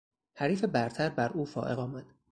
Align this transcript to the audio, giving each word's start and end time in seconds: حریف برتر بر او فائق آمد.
حریف 0.37 0.63
برتر 0.63 1.09
بر 1.09 1.31
او 1.31 1.45
فائق 1.45 1.79
آمد. 1.79 2.13